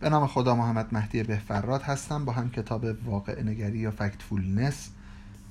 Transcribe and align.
به 0.00 0.08
نام 0.08 0.26
خدا 0.26 0.56
محمد 0.56 0.88
مهدی 0.92 1.22
بهفراد 1.22 1.82
هستم. 1.82 2.24
با 2.24 2.32
هم 2.32 2.50
کتاب 2.50 2.84
واقع 3.04 3.42
نگری 3.42 3.78
یا 3.78 3.90
Factfulness 3.90 4.90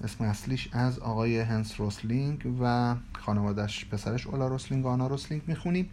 اسم 0.03 0.23
اصلیش 0.23 0.69
از 0.71 0.99
آقای 0.99 1.39
هانس 1.39 1.79
روسلینگ 1.79 2.57
و 2.61 2.95
خانوادش 3.13 3.85
پسرش 3.85 4.27
اولا 4.27 4.47
روسلینگ 4.47 4.85
و 4.85 4.87
آنا 4.87 5.07
روسلینگ 5.07 5.41
می‌خونیم. 5.47 5.89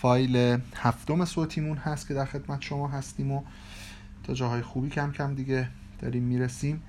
فایل 0.00 0.60
هفتم 0.76 1.24
صوتیمون 1.24 1.76
هست 1.76 2.08
که 2.08 2.14
در 2.14 2.24
خدمت 2.24 2.62
شما 2.62 2.88
هستیم 2.88 3.32
و 3.32 3.42
تا 4.22 4.34
جاهای 4.34 4.62
خوبی 4.62 4.88
کم 4.88 5.12
کم 5.12 5.34
دیگه 5.34 5.68
داریم 5.98 6.22
می‌رسیم 6.22 6.82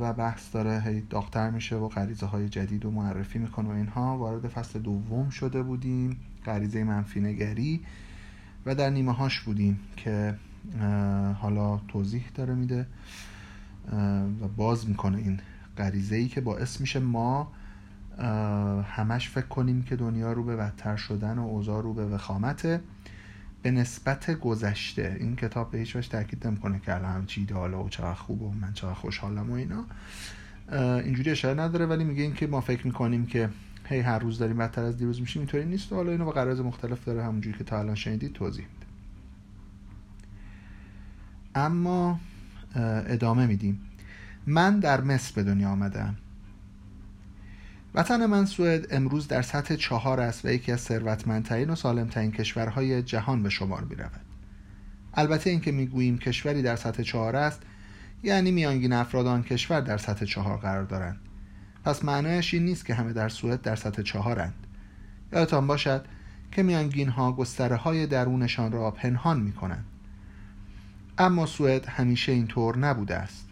و 0.00 0.12
بحث 0.12 0.54
داره 0.54 0.82
هی 0.86 1.00
داغتر 1.00 1.50
میشه 1.50 1.76
و 1.76 1.88
غریزه 1.88 2.26
های 2.26 2.48
جدید 2.48 2.84
و 2.84 2.90
معرفی 2.90 3.38
می‌کنه 3.38 3.68
و 3.68 3.72
اینها. 3.72 4.18
وارد 4.18 4.48
فصل 4.48 4.78
دوم 4.78 5.30
شده 5.30 5.62
بودیم. 5.62 6.20
غریزه 6.48 6.84
منفی 6.84 7.20
نگری 7.20 7.80
و 8.66 8.74
در 8.74 8.90
نیمه 8.90 9.12
هاش 9.12 9.40
بودیم 9.40 9.78
که 9.96 10.34
حالا 11.40 11.78
توضیح 11.88 12.24
داره 12.34 12.54
میده 12.54 12.86
و 14.40 14.48
باز 14.56 14.88
می‌کنه 14.88 15.18
این 15.18 15.40
غریزه 15.76 16.16
ای 16.16 16.28
که 16.28 16.40
باعث 16.40 16.80
میشه 16.80 17.00
ما 17.00 17.52
همش 18.82 19.28
فکر 19.28 19.46
کنیم 19.46 19.82
که 19.82 19.96
دنیا 19.96 20.32
رو 20.32 20.44
به 20.44 20.56
بدتر 20.56 20.96
شدن 20.96 21.38
و 21.38 21.42
اوضاع 21.42 21.82
رو 21.82 21.94
به 21.94 22.06
وخامته 22.06 22.80
به 23.62 23.70
نسبت 23.70 24.30
گذشته. 24.30 25.16
این 25.20 25.36
کتاب 25.36 25.70
به 25.70 25.78
هیچ 25.78 25.96
وجه 25.96 26.08
تاکید 26.08 26.46
نمی‌کنه 26.46 26.80
که 26.80 26.94
الان 26.94 27.26
چی 27.26 27.46
حالا 27.52 27.84
و 27.84 27.88
چقدر 27.88 28.14
خوب 28.14 28.42
و 28.42 28.52
من 28.52 28.72
چقدر 28.72 28.94
خوشحالم 28.94 29.50
و 29.50 29.54
اینا. 29.54 29.84
اینجوری 31.00 31.30
اشاره 31.30 31.60
نداره 31.60 31.86
ولی 31.86 32.04
میگه 32.04 32.22
اینکه 32.22 32.46
ما 32.46 32.60
فکر 32.60 32.86
می‌کنیم 32.86 33.26
که 33.26 33.48
هی 33.88 34.00
هر 34.00 34.18
روز 34.18 34.38
داریم 34.38 34.56
بدتر 34.56 34.82
از 34.82 34.96
دیروز 34.96 35.20
میشیم 35.20 35.42
اینطوری 35.42 35.64
نیست. 35.64 35.92
حالا 35.92 36.12
اینو 36.12 36.24
با 36.24 36.32
قرائز 36.32 36.60
مختلف 36.60 37.04
داره 37.04 37.24
همونجوری 37.24 37.58
که 37.58 37.64
تا 37.64 37.78
الان 37.78 37.94
شنیدید 37.94 38.32
توضیح 38.32 38.64
میده. 38.64 38.86
اما 41.54 42.20
ادامه 43.06 43.46
میدیم. 43.46 43.80
من 44.46 44.80
در 44.80 45.00
مصر 45.00 45.32
به 45.34 45.42
دنیا 45.42 45.68
آمدم. 45.68 46.16
وطن 47.94 48.26
من 48.26 48.44
سوئد 48.44 48.86
امروز 48.90 49.28
در 49.28 49.42
سطح 49.42 49.76
چهار 49.76 50.20
است 50.20 50.44
و 50.44 50.48
یکی 50.48 50.72
از 50.72 50.80
ثروتمندترین 50.80 51.70
و 51.70 51.74
سالمترین 51.74 52.32
کشورهای 52.32 53.02
جهان 53.02 53.42
به 53.42 53.50
شمار 53.50 53.84
می 53.84 53.94
رود. 53.94 54.20
البته 55.14 55.50
اینکه 55.50 55.72
می‌گوییم 55.72 56.18
کشوری 56.18 56.62
در 56.62 56.76
سطح 56.76 57.02
چهار 57.02 57.36
است 57.36 57.62
یعنی 58.22 58.50
میانگین 58.50 58.92
افراد 58.92 59.26
آن 59.26 59.42
کشور 59.42 59.80
در 59.80 59.98
سطح 59.98 60.24
چهار 60.24 60.56
قرار 60.56 60.84
دارند. 60.84 61.20
پس 61.88 62.04
معنایش 62.04 62.54
این 62.54 62.64
نیست 62.64 62.86
که 62.86 62.94
همه 62.94 63.12
در 63.12 63.28
سوئد 63.28 63.62
در 63.62 63.76
سطح 63.76 64.02
چهارند. 64.02 64.54
یادتان 65.32 65.66
باشد 65.66 66.04
که 66.52 66.62
میانگین 66.62 67.08
ها 67.08 67.32
گستره 67.32 67.76
های 67.76 68.06
درونشان 68.06 68.72
را 68.72 68.90
پنهان 68.90 69.40
می 69.40 69.52
کنند 69.52 69.84
اما 71.18 71.46
سوئد 71.46 71.86
همیشه 71.86 72.32
اینطور 72.32 72.78
نبوده 72.78 73.16
است. 73.16 73.48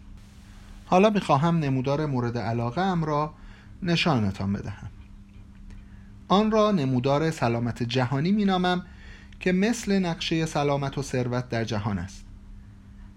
حالا 0.85 1.09
می‌خواهم 1.09 1.59
نمودار 1.59 2.05
مورد 2.05 2.37
علاقه 2.37 2.81
ام 2.81 3.03
را 3.03 3.33
نشانتان 3.83 4.53
بدهم. 4.53 4.89
آن 6.27 6.51
را 6.51 6.71
نمودار 6.71 7.31
سلامت 7.31 7.83
جهانی 7.83 8.31
مینامم 8.31 8.85
که 9.39 9.51
مثل 9.51 9.99
نقشه 9.99 10.45
سلامت 10.45 10.97
و 10.97 11.01
ثروت 11.01 11.49
در 11.49 11.63
جهان 11.63 11.99
است. 11.99 12.25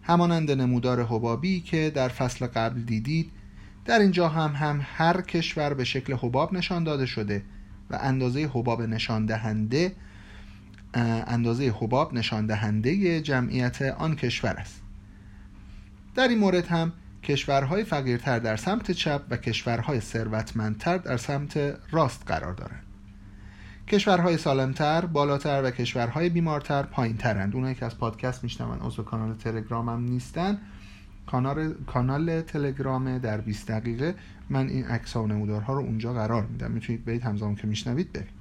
همانند 0.02 0.50
نمودار 0.50 1.04
حبابی 1.04 1.60
که 1.60 1.92
در 1.94 2.08
فصل 2.08 2.46
قبل 2.46 2.80
دیدید 2.80 3.30
در 3.90 3.98
اینجا 3.98 4.28
هم 4.28 4.52
هم 4.52 4.80
هر 4.96 5.20
کشور 5.20 5.74
به 5.74 5.84
شکل 5.84 6.12
حباب 6.12 6.52
نشان 6.52 6.84
داده 6.84 7.06
شده 7.06 7.42
و 7.90 7.98
اندازه 8.00 8.50
حباب 8.54 8.82
نشان 8.82 9.26
دهنده 9.26 9.92
اندازه 10.94 11.74
حباب 11.78 12.14
نشان 12.14 12.46
دهنده 12.46 13.20
جمعیت 13.20 13.82
آن 13.82 14.16
کشور 14.16 14.50
است. 14.50 14.82
در 16.14 16.28
این 16.28 16.38
مورد 16.38 16.66
هم 16.66 16.92
کشورهای 17.22 17.84
فقیرتر 17.84 18.38
در 18.38 18.56
سمت 18.56 18.90
چپ 18.90 19.22
و 19.30 19.36
کشورهای 19.36 20.00
ثروتمندتر 20.00 20.96
در 20.96 21.16
سمت 21.16 21.76
راست 21.90 22.22
قرار 22.26 22.52
دارند. 22.52 22.84
کشورهای 23.88 24.36
سالمتر 24.36 25.06
بالاتر 25.06 25.62
و 25.64 25.70
کشورهای 25.70 26.28
بیمارتر 26.28 26.82
پایینترند. 26.82 27.54
اونایی 27.54 27.74
که 27.74 27.86
از 27.86 27.98
پادکست 27.98 28.44
میشنون 28.44 28.78
عضو 28.78 29.02
کانال 29.02 29.34
تلگرامم 29.34 30.04
نیستن. 30.04 30.58
کانال 31.26 31.74
کانال 31.86 32.40
تلگرام 32.40 33.18
در 33.18 33.40
20 33.40 33.68
دقیقه. 33.70 34.14
من 34.50 34.68
این 34.68 34.84
عکس 34.84 35.16
و 35.16 35.26
نمودارها 35.26 35.72
رو 35.72 35.80
اونجا 35.80 36.12
قرار 36.12 36.46
میدم. 36.46 36.70
می‌تونید 36.70 37.04
برید 37.04 37.22
همزمان 37.22 37.54
که 37.54 37.66
میشنوید 37.66 38.12
ببینید 38.12 38.40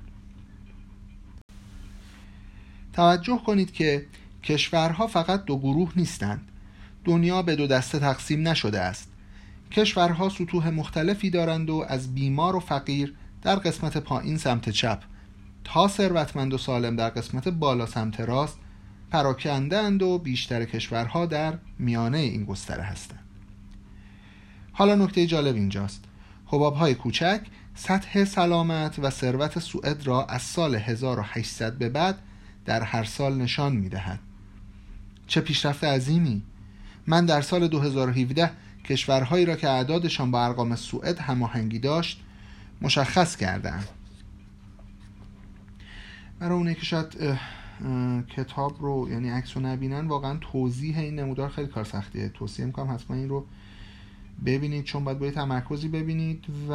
توجه 2.94 3.42
کنید 3.46 3.72
که 3.72 4.06
کشورها 4.44 5.08
فقط 5.08 5.46
دو 5.46 5.60
گروه 5.60 5.92
نیستند. 5.96 6.42
دنیا 7.06 7.42
به 7.42 7.56
دو 7.56 7.68
دسته 7.68 8.00
تقسیم 8.00 8.48
نشده 8.48 8.82
است. 8.82 9.12
کشورها 9.72 10.30
سطوح 10.30 10.70
مختلفی 10.70 11.30
دارند 11.30 11.70
و 11.70 11.86
از 11.88 12.16
بیمار 12.16 12.56
و 12.56 12.60
فقیر 12.60 13.16
در 13.42 13.56
قسمت 13.56 13.98
پایین 13.98 14.38
سمت 14.38 14.70
چپ 14.70 15.00
تا 15.64 15.88
ثروتمند 15.88 16.54
و 16.54 16.58
سالم 16.58 16.96
در 16.96 17.10
قسمت 17.10 17.48
بالا 17.48 17.86
سمت 17.86 18.20
راست 18.20 18.60
پراکندند 19.12 20.02
و 20.02 20.18
بیشتر 20.18 20.66
کشورها 20.66 21.26
در 21.26 21.58
میانه 21.80 22.18
این 22.18 22.46
گستره 22.46 22.84
هستند. 22.84 23.24
حالا 24.72 24.96
نکته 24.96 25.26
جالب 25.26 25.56
اینجاست. 25.56 26.04
حباب 26.46 26.76
های 26.76 26.96
کوچک 26.96 27.42
سطح 27.76 28.24
سلامت 28.24 29.00
و 29.00 29.10
ثروت 29.10 29.60
سوئد 29.60 30.08
را 30.08 30.26
از 30.26 30.42
سال 30.42 30.76
1800 30.76 31.74
به 31.74 31.90
بعد 31.90 32.20
در 32.66 32.84
هر 32.84 33.04
سال 33.04 33.38
نشان 33.38 33.76
می 33.76 33.90
دهد 33.90 34.20
چه 35.28 35.42
پیشرفت 35.42 35.84
عظیمی. 35.84 36.44
من 37.08 37.26
در 37.26 37.42
سال 37.42 37.68
2017 37.68 38.52
کشورهایی 38.86 39.46
را 39.46 39.56
که 39.56 39.70
اعدادشان 39.70 40.32
با 40.32 40.46
ارقام 40.46 40.76
سوئد 40.76 41.20
هماهنگی 41.20 41.80
داشت 41.80 42.22
مشخص 42.82 43.36
کردم 43.36 43.84
برای 46.40 46.58
اونه 46.58 46.74
که 46.74 46.86
شاید 46.86 47.38
کتاب 48.36 48.82
رو 48.82 49.08
یعنی 49.12 49.30
عکس 49.30 49.58
رو 49.58 49.64
نبینن 49.64 50.08
واقعا 50.08 50.38
توضیح 50.38 51.00
این 51.00 51.20
نمودار 51.20 51.50
خیلی 51.50 51.68
کار 51.68 51.84
سختیه. 51.84 52.30
توصیه 52.30 52.66
می‌کنم 52.66 52.94
حتما 52.94 53.18
این 53.18 53.30
رو 53.30 53.46
ببینید 54.46 54.84
چون 54.84 55.04
باید 55.04 55.20
باید 55.20 55.34
تمرکزی 55.34 55.88
ببینید 55.88 56.46
و 56.70 56.74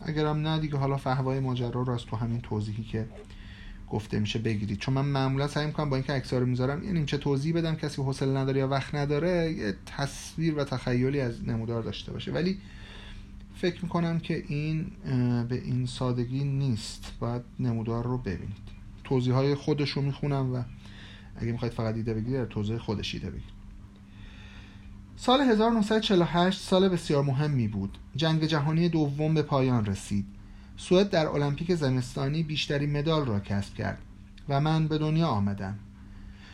اگرم 0.00 0.36
نه 0.36 0.58
دیگه 0.58 0.76
حالا 0.76 0.96
فهوای 0.96 1.40
ماجرا 1.40 1.82
رو 1.82 1.92
از 1.92 2.04
تو 2.04 2.16
همین 2.16 2.40
توضیحی 2.40 2.84
که 2.84 3.06
گفته 3.90 4.18
میشه 4.18 4.38
بگیرید. 4.38 4.78
چون 4.78 4.94
من 4.94 5.04
معمولا 5.04 5.48
سعی 5.48 5.66
می‌کنم 5.66 5.90
با 5.90 5.96
اینکه 5.96 6.12
عکس‌ها 6.12 6.38
رو 6.38 6.46
می‌ذارم 6.46 6.84
یعنی 6.84 7.04
چه 7.04 7.18
توضیح 7.18 7.54
بدم 7.54 7.74
کسی 7.74 8.02
حوصله 8.02 8.38
نداره 8.38 8.58
یا 8.58 8.68
وقت 8.68 8.94
نداره 8.94 9.52
یه 9.52 9.74
تصویر 9.86 10.54
و 10.54 10.64
تخیلی 10.64 11.20
از 11.20 11.48
نمودار 11.48 11.82
داشته 11.82 12.12
باشه. 12.12 12.32
ولی 12.32 12.58
فکر 13.54 13.82
می‌کنم 13.82 14.18
که 14.18 14.44
این 14.48 14.86
به 15.48 15.62
این 15.64 15.86
سادگی 15.86 16.44
نیست. 16.44 17.12
باید 17.20 17.42
نمودار 17.60 18.04
رو 18.04 18.18
ببینید. 18.18 18.77
توضیح 19.08 19.34
های 19.34 19.54
خودش 19.54 19.90
رو 19.90 20.02
می‌خونم 20.02 20.54
و 20.54 20.62
اگه 21.36 21.52
می‌خواید 21.52 21.74
فقط 21.74 21.94
دیده 21.94 22.14
بگیرید 22.14 22.48
توضیح 22.48 22.78
خودش 22.78 23.12
دیده 23.12 23.30
بگیرید. 23.30 23.58
سال 25.16 25.40
1948 25.40 26.60
سال 26.60 26.88
بسیار 26.88 27.24
مهمی 27.24 27.68
بود. 27.68 27.98
جنگ 28.16 28.44
جهانی 28.44 28.88
دوم 28.88 29.34
به 29.34 29.42
پایان 29.42 29.86
رسید. 29.86 30.26
سوئد 30.76 31.10
در 31.10 31.26
المپیک 31.26 31.74
زمستانی 31.74 32.42
بیشترین 32.42 32.98
مدال 32.98 33.26
را 33.26 33.40
کسب 33.40 33.74
کرد 33.74 33.98
و 34.48 34.60
من 34.60 34.88
به 34.88 34.98
دنیا 34.98 35.26
آمدم. 35.26 35.78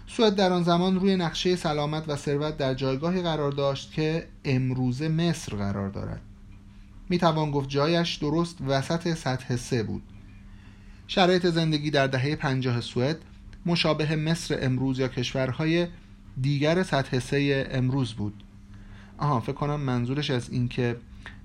سوئد 0.07 0.35
در 0.35 0.53
آن 0.53 0.63
زمان 0.63 1.01
روی 1.01 1.17
نقشه 1.17 1.57
سلامت 1.57 2.09
و 2.09 2.17
ثروت 2.17 2.57
در 2.57 2.75
جایگاهی 2.75 3.23
قرار 3.23 3.53
داشت 3.53 3.93
که 3.93 4.27
امروزه 4.45 5.09
مصر 5.09 5.57
قرار 5.57 5.89
دارد. 5.89 6.21
می 7.09 7.19
توان 7.19 7.51
گفت 7.51 7.69
جایش 7.69 8.17
درست 8.17 8.59
وسط 8.67 9.15
سطح 9.15 9.57
سه 9.57 9.83
بود. 9.83 10.03
شرایط 11.07 11.47
زندگی 11.47 11.91
در 11.91 12.07
دهه 12.07 12.37
پنجاه 12.37 12.81
سوئد 12.81 13.17
مشابه 13.67 14.17
مصر 14.17 14.59
امروز 14.61 14.99
یا 14.99 15.09
کشورهای 15.09 15.87
دیگر 16.41 16.83
سطح 16.83 17.19
سه 17.19 17.69
امروز 17.71 18.13
بود. 18.13 18.43
آها 19.19 19.41
فکر 19.41 19.53
کنم 19.53 19.81
منظورش 19.81 20.31
از 20.31 20.51
این 20.51 20.69
که 20.69 20.97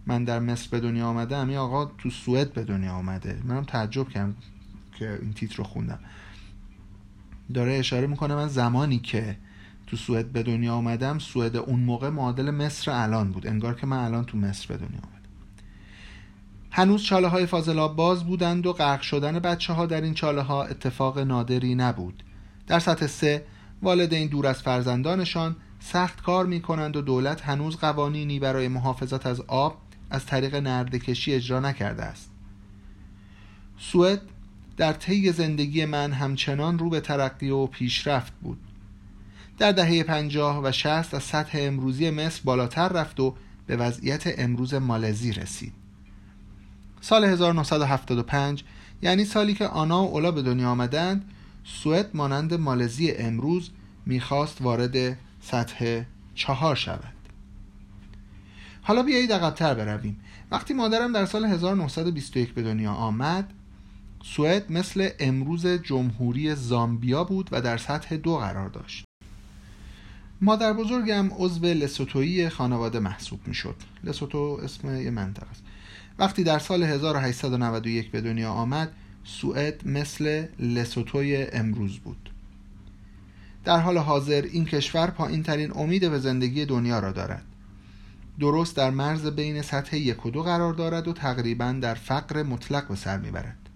من 0.06 0.24
در 0.24 0.39
مصر 0.39 0.68
به 0.72 0.80
دنیا 0.80 1.07
آمدم 1.07 1.50
این 1.50 1.57
آقا 1.57 1.86
تو 1.86 2.10
سوئد 2.10 2.54
به 2.54 2.63
دنیا 2.63 2.92
آمده. 2.92 3.42
منم 3.44 3.63
تعجب 3.63 4.10
کردم 4.10 4.36
که 5.00 5.19
این 5.22 5.34
تیتر 5.34 5.56
رو 5.56 5.63
خوندم. 5.63 6.00
داره 7.54 7.74
اشاره 7.74 8.07
می‌کنه 8.07 8.36
من 8.36 8.48
زمانی 8.48 9.00
که 9.00 9.38
تو 9.88 9.98
سوئد 9.98 10.31
به 10.31 10.44
دنیا 10.44 10.74
آمدم 10.74 11.19
سوئد 11.19 11.56
اون 11.56 11.80
موقع 11.80 12.10
معادل 12.10 12.51
مصر 12.51 12.92
الان 12.92 13.31
بود. 13.31 13.48
انگار 13.48 13.75
که 13.75 13.88
من 13.88 13.98
الان 13.98 14.25
تو 14.25 14.38
مصر 14.38 14.68
به 14.68 14.78
دنیا 14.78 15.00
آمدم. 15.00 15.19
هنوز 16.71 17.04
چاله 17.04 17.27
های 17.27 17.45
فاضلاب 17.45 17.95
باز 17.95 18.24
بودند 18.24 18.66
و 18.66 18.74
غرق 18.74 19.01
شدن 19.01 19.39
بچه 19.39 19.74
ها 19.74 19.86
در 19.86 20.01
این 20.01 20.13
چاله 20.13 20.42
ها 20.42 20.63
اتفاق 20.63 21.19
نادری 21.19 21.75
نبود. 21.75 22.24
در 22.68 22.80
سطح 22.80 23.07
سه 23.07 23.45
والدین 23.81 24.27
دور 24.27 24.48
از 24.48 24.62
فرزندانشان 24.62 25.56
سخت 25.80 26.21
کار 26.21 26.45
می 26.45 26.62
کنند 26.62 26.95
و 26.95 27.01
دولت 27.01 27.42
هنوز 27.42 27.77
قوانینی 27.77 28.39
برای 28.39 28.68
محافظت 28.68 29.25
از 29.25 29.42
آب 29.48 29.77
از 30.10 30.25
طریق 30.25 30.56
نردکشی 30.56 31.33
اجرا 31.33 31.60
نکرده 31.60 32.04
است. 32.04 32.31
سوئد 33.77 34.22
در 34.77 34.94
طی 34.94 35.31
زندگی 35.31 35.86
من 35.86 36.12
همچنان 36.12 36.80
رو 36.80 36.89
به 36.89 37.01
ترقی 37.01 37.50
و 37.50 37.65
پیشرفت 37.65 38.33
بود. 38.42 38.60
در 39.57 39.72
دهه 39.72 40.04
پنجاه 40.04 40.63
و 40.63 40.72
شست 40.72 41.13
از 41.13 41.24
سطح 41.24 41.57
امروزی 41.62 42.10
مصر 42.10 42.42
بالاتر 42.44 42.89
رفت 42.89 43.19
و 43.19 43.36
به 43.68 43.77
وضعیت 43.77 44.24
امروز 44.39 44.74
مالزی 44.74 45.31
رسید. 45.31 45.79
سال 47.01 47.25
1975 47.25 48.63
یعنی 49.01 49.25
سالی 49.25 49.54
که 49.54 49.68
آنا 49.68 50.04
و 50.04 50.07
اولا 50.13 50.31
به 50.31 50.42
دنیا 50.42 50.69
آمدند 50.69 51.30
سوئد 51.63 52.10
مانند 52.13 52.54
مالزی 52.54 53.12
امروز 53.12 53.69
می‌خواست 54.06 54.62
وارد 54.62 55.18
سطح 55.42 56.01
چهار 56.36 56.75
شود. 56.75 57.13
حالا 58.81 59.04
بیایید 59.04 59.34
عقبتر 59.34 59.74
برویم. 59.74 60.19
وقتی 60.51 60.74
مادرم 60.74 61.13
در 61.13 61.25
سال 61.25 61.46
1921 61.46 62.54
به 62.54 62.63
دنیا 62.63 62.92
آمد 62.92 63.54
سوئد 64.24 64.72
مثل 64.72 65.10
امروز 65.19 65.68
جمهوری 65.68 66.56
زامبیا 66.56 67.24
بود 67.24 67.50
و 67.51 67.62
در 67.62 67.78
سطح 67.78 68.16
دو 68.16 68.38
قرار 68.38 68.69
داشت. 68.69 69.04
مادر 70.42 70.74
بزرگم 70.74 71.30
عضو 71.38 71.66
لسوتویی 71.66 72.50
خانواده 72.50 73.00
محسوب 73.00 73.40
می 73.48 73.54
شد 73.54 73.75
لسوتو 74.04 74.60
اسم 74.63 75.01
یه 75.01 75.10
منطقه 75.10 75.50
است. 75.50 75.63
وقتی 76.19 76.44
در 76.44 76.60
سال 76.60 76.83
1891 76.83 78.12
به 78.12 78.21
دنیا 78.21 78.51
آمد 78.51 78.92
سوئد 79.24 79.88
مثل 79.88 80.45
لسوتوی 80.60 81.48
امروز 81.54 82.00
بود. 82.00 82.30
در 83.63 83.80
حال 83.80 83.98
حاضر 83.98 84.42
این 84.42 84.66
کشور 84.66 85.07
پایین 85.07 85.44
ترین 85.44 85.71
امید 85.77 86.10
به 86.10 86.19
زندگی 86.19 86.66
دنیا 86.66 87.00
را 87.00 87.12
دارد. 87.12 87.45
درست 88.39 88.75
در 88.75 88.89
مرز 88.89 89.25
بین 89.25 89.62
سطح 89.62 89.98
یک 89.98 90.25
و 90.25 90.30
دو 90.30 90.44
قرار 90.44 90.74
دارد 90.74 91.07
و 91.07 91.13
تقریبا 91.13 91.71
در 91.81 91.94
فقر 91.94 92.44
مطلق 92.44 92.88
به 92.88 92.95
سر 92.95 93.18
می‌برد. 93.18 93.69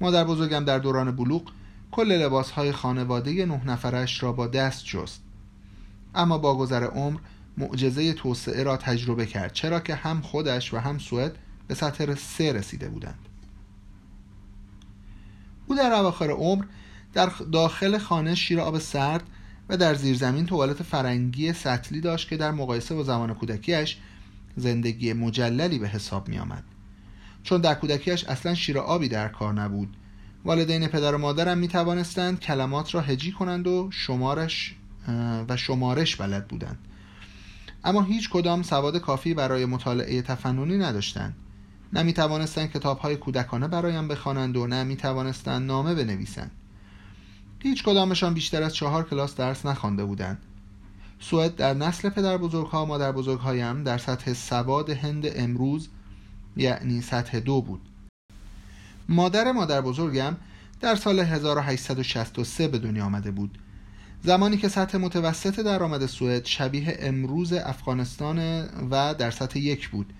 مادر 0.00 0.24
بزرگم 0.24 0.64
در 0.64 0.78
دوران 0.78 1.16
بلوغ 1.16 1.42
کل 1.90 2.12
لباس 2.12 2.50
های 2.50 2.72
خانواده 2.72 3.46
نه 3.46 3.64
نفرش 3.66 4.22
را 4.22 4.32
با 4.32 4.46
دست 4.46 4.86
شست 4.86 5.22
اما 6.14 6.38
با 6.38 6.58
گذر 6.58 6.84
عمر 6.84 7.18
معجزه 7.58 8.12
توسعه 8.12 8.62
را 8.62 8.76
تجربه 8.76 9.26
کرد 9.26 9.52
چرا 9.52 9.80
که 9.80 9.94
هم 9.94 10.20
خودش 10.20 10.74
و 10.74 10.78
هم 10.78 10.98
سوئد 10.98 11.32
به 11.68 11.74
سطح 11.74 12.14
سه 12.14 12.52
رسیده 12.52 12.88
بودند 12.88 13.28
او 15.66 15.76
در 15.76 15.92
اواخر 15.92 16.30
عمر 16.30 16.64
در 17.12 17.32
داخل 17.52 17.98
خانه 17.98 18.34
شیر 18.34 18.60
آب 18.60 18.78
سرد 18.78 19.22
و 19.68 19.76
در 19.76 19.94
زیرزمین 19.94 20.46
توالت 20.46 20.82
فرنگی 20.82 21.52
سطلی 21.52 22.00
داشت 22.00 22.28
که 22.28 22.36
در 22.36 22.50
مقایسه 22.50 22.94
با 22.94 23.02
زمان 23.02 23.34
کودکیش 23.34 23.96
زندگی 24.56 25.12
مجللی 25.12 25.78
به 25.78 25.88
حساب 25.88 26.28
می 26.28 26.38
آمد. 26.38 26.64
چون 27.42 27.60
در 27.60 27.74
کودکیش 27.74 28.24
اصلا 28.24 28.54
شیر 28.54 28.78
آبی 28.78 29.08
در 29.08 29.28
کار 29.28 29.52
نبود 29.52 29.96
والدین 30.44 30.88
پدر 30.88 31.14
و 31.14 31.18
مادرم 31.18 31.58
می 31.58 31.68
توانستند 31.68 32.40
کلمات 32.40 32.94
را 32.94 33.00
هجی 33.00 33.32
کنند 33.32 33.66
و 33.66 33.88
شمارش 33.90 34.74
و 35.48 35.56
شمارش 35.56 36.16
بلد 36.16 36.48
بودند 36.48 36.87
اما 37.88 38.02
هیچ 38.02 38.30
کدام 38.30 38.62
سواد 38.62 38.96
کافی 38.96 39.34
برای 39.34 39.64
مطالعه 39.64 40.22
تفننی 40.22 40.78
نداشتند. 40.78 41.36
نه 41.92 42.02
می 42.02 42.12
توانستند 42.12 42.72
کتاب 42.72 42.98
های 42.98 43.16
کودکانه 43.16 43.68
برایم 43.68 44.08
بخوانند 44.08 44.56
و 44.56 44.66
نه 44.66 44.84
می 44.84 44.96
توانستند 44.96 45.66
نامه 45.66 45.94
بنویسند. 45.94 46.50
هیچ 47.58 47.84
کدامشان 47.84 48.34
بیشتر 48.34 48.62
از 48.62 48.74
چهار 48.74 49.08
کلاس 49.08 49.36
درس 49.36 49.66
نخوانده 49.66 50.04
بودند. 50.04 50.38
سوئد 51.20 51.56
در 51.56 51.74
نسل 51.74 52.08
پدر 52.08 52.36
بزرگ 52.36 52.66
ها 52.66 52.84
و 52.84 52.88
مادر 52.88 53.12
بزرگ 53.12 53.40
هایم 53.40 53.84
در 53.84 53.98
سطح 53.98 54.32
سواد 54.32 54.90
هند 54.90 55.24
امروز 55.36 55.88
یعنی 56.56 57.00
سطح 57.00 57.38
دو 57.38 57.60
بود. 57.60 57.80
مادر 59.08 59.52
مادر 59.52 59.80
بزرگم 59.80 60.36
در 60.80 60.94
سال 60.94 61.20
1863 61.20 62.68
به 62.68 62.78
دنیا 62.78 63.04
آمده 63.04 63.30
بود. 63.30 63.58
زمانی 64.22 64.56
که 64.56 64.68
سطح 64.68 64.98
متوسط 64.98 65.60
درآمد 65.60 66.06
سوئد 66.06 66.44
شبیه 66.44 66.96
امروز 67.00 67.52
افغانستان 67.52 68.38
و 68.90 69.14
در 69.14 69.30
سطح 69.30 69.58
یک 69.58 69.88
بود 69.88 70.12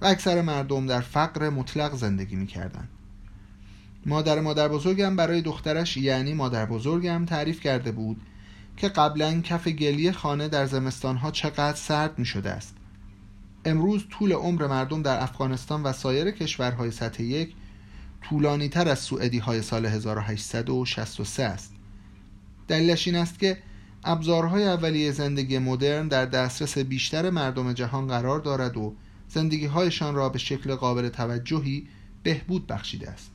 و 0.00 0.06
اکثر 0.06 0.42
مردم 0.42 0.86
در 0.86 1.00
فقر 1.00 1.50
مطلق 1.50 1.94
زندگی 1.94 2.36
می 2.36 2.46
کردن. 2.46 2.88
مادر 4.06 4.40
مادر 4.40 4.68
بزرگم 4.68 5.16
برای 5.16 5.42
دخترش 5.42 5.96
یعنی 5.96 6.34
مادر 6.34 6.66
بزرگم 6.66 7.24
تعریف 7.24 7.60
کرده 7.60 7.92
بود 7.92 8.20
که 8.76 8.88
قبلا 8.88 9.40
کف 9.40 9.68
گلی 9.68 10.12
خانه 10.12 10.48
در 10.48 10.66
زمستانها 10.66 11.30
چقدر 11.30 11.76
سرد 11.76 12.18
می 12.18 12.24
شده 12.24 12.50
است 12.50 12.76
امروز 13.64 14.04
طول 14.10 14.32
عمر 14.32 14.66
مردم 14.66 15.02
در 15.02 15.22
افغانستان 15.22 15.82
و 15.82 15.92
سایر 15.92 16.30
کشورهای 16.30 16.90
سطح 16.90 17.22
یک 17.22 17.54
طولانی 18.22 18.68
تر 18.68 18.88
از 18.88 18.98
سوئدی 18.98 19.38
های 19.38 19.62
سال 19.62 19.86
1863 19.86 21.42
است 21.42 21.69
دلیلش 22.70 23.08
این 23.08 23.16
است 23.16 23.38
که 23.38 23.58
ابزارهای 24.04 24.64
اولیه 24.64 25.12
زندگی 25.12 25.58
مدرن 25.58 26.08
در 26.08 26.26
دسترس 26.26 26.78
بیشتر 26.78 27.30
مردم 27.30 27.72
جهان 27.72 28.06
قرار 28.06 28.40
دارد 28.40 28.76
و 28.76 28.94
زندگی 29.28 29.66
هایشان 29.66 30.14
را 30.14 30.28
به 30.28 30.38
شکل 30.38 30.74
قابل 30.74 31.08
توجهی 31.08 31.88
بهبود 32.22 32.66
بخشیده 32.66 33.10
است. 33.10 33.30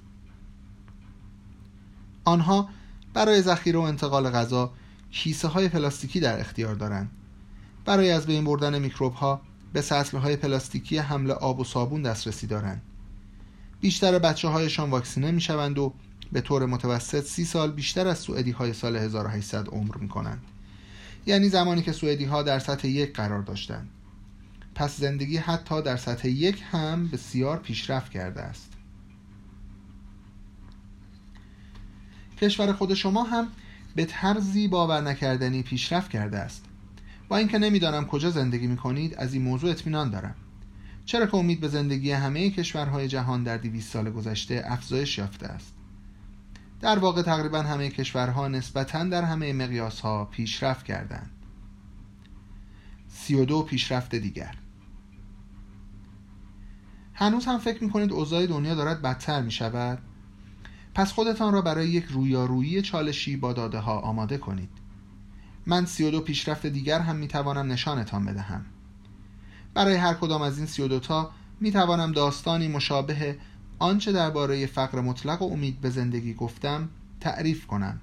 آنها 2.26 2.70
برای 3.14 3.42
ذخیره 3.42 3.80
و 3.80 3.82
انتقال 3.82 4.30
غذا 4.30 4.74
کیسه 5.12 5.48
های 5.48 5.70
پلاستیکی 5.70 6.20
در 6.20 6.40
اختیار 6.40 6.76
دارند. 6.76 7.12
برای 7.86 8.12
از 8.12 8.26
بین 8.26 8.44
بردن 8.44 8.80
میکروب 8.80 9.14
ها 9.14 9.42
به 9.74 9.82
سطل 9.82 10.18
های 10.18 10.36
پلاستیکی 10.36 10.98
حمل 10.98 11.32
آب 11.32 11.60
و 11.60 11.64
صابون 11.64 12.02
دسترسی 12.02 12.48
دارند. 12.48 12.82
بیشتر 13.82 14.20
بچه 14.20 14.48
هایشان 14.48 14.90
واکسینه 14.90 15.32
می 15.32 15.42
شوند 15.42 15.80
و 15.80 15.94
به 16.36 16.42
طور 16.42 16.66
متوسط 16.66 17.24
سی 17.24 17.46
سال 17.46 17.72
بیشتر 17.72 18.08
از 18.08 18.18
سوئدی 18.20 18.52
های 18.52 18.74
سال 18.74 18.96
1800 18.96 19.68
عمر 19.68 19.98
می 19.98 20.08
کنند 20.08 20.42
یعنی 21.26 21.50
زمانی 21.50 21.82
که 21.82 21.92
سوئدی 21.92 22.26
ها 22.26 22.44
در 22.44 22.60
سطح 22.60 22.88
یک 22.88 23.14
قرار 23.14 23.42
داشتند. 23.42 23.90
پس 24.76 24.98
زندگی 24.98 25.38
حتی 25.38 25.82
در 25.82 25.98
سطح 25.98 26.28
یک 26.28 26.64
هم 26.72 27.08
بسیار 27.08 27.58
پیشرفت 27.58 28.12
کرده 28.12 28.42
است. 28.42 28.72
کشور 32.42 32.74
خود 32.74 32.94
شما 32.94 33.24
هم 33.24 33.48
به 33.96 34.06
طرزی 34.06 34.68
باور 34.68 35.02
نکردنی 35.02 35.64
پیشرفت 35.64 36.12
کرده 36.12 36.38
است. 36.38 36.66
با 37.30 37.38
اینکه 37.38 37.58
نمی‌دانم 37.58 38.06
کجا 38.06 38.30
زندگی 38.30 38.68
می 38.68 38.78
کنید 38.78 39.16
از 39.16 39.34
این 39.34 39.44
موضوع 39.44 39.72
اطمینان 39.72 40.10
دارم. 40.10 40.36
چرا 41.06 41.26
که 41.26 41.36
امید 41.36 41.60
به 41.60 41.68
زندگی 41.68 42.12
همه 42.12 42.50
کشورهای 42.50 43.08
جهان 43.08 43.44
در 43.44 43.58
200 43.58 43.94
سال 43.94 44.10
گذشته 44.10 44.64
افزایش 44.66 45.18
یافته 45.18 45.48
است؟ 45.48 45.85
در 46.80 47.00
واقع 47.00 47.22
تقریبا 47.22 47.62
همه 47.62 47.90
کشورها 47.90 48.48
نسبتا 48.48 49.04
در 49.04 49.24
همه 49.24 49.54
مقیاس 49.54 50.00
ها 50.00 50.26
پیشرفت 50.26 50.86
کردند. 50.86 51.32
32 53.08 53.64
پیشرفت 53.64 54.16
دیگر. 54.16 54.56
هنوز 57.14 57.46
هم 57.46 57.58
فکر 57.58 57.84
می 57.84 57.90
کنید 57.90 58.12
اوضاع 58.12 58.46
دنیا 58.46 58.76
دارد 58.76 59.02
بدتر 59.02 59.42
می 59.42 59.52
شود 59.52 60.00
پس 60.94 61.12
خودتان 61.12 61.54
را 61.54 61.62
برای 61.62 61.90
یک 61.90 62.06
رویارویی 62.06 62.82
چالشی 62.82 63.38
با 63.38 63.54
داده 63.54 63.80
ها 63.80 64.00
آماده 64.00 64.38
کنید. 64.38 64.70
من 65.66 65.86
32 65.86 66.22
پیشرفت 66.22 66.66
دیگر 66.66 67.00
هم 67.00 67.16
می 67.16 67.28
توانم 67.28 67.72
نشانتان 67.72 68.26
بدهم. 68.26 68.66
برای 69.74 69.96
هر 69.96 70.14
کدام 70.14 70.42
از 70.42 70.58
این 70.58 70.68
32 70.68 71.00
تا 71.00 71.32
می 71.60 71.72
توانم 71.72 72.12
داستانی 72.12 72.68
مشابه 72.68 73.38
آنچه 73.80 74.12
درباره 74.12 74.66
فقر 74.66 75.02
مطلق 75.02 75.42
و 75.42 75.46
امید 75.46 75.82
به 75.82 75.90
زندگی 75.90 76.34
گفتم 76.34 76.90
تعریف 77.20 77.68
کنم. 77.68 78.00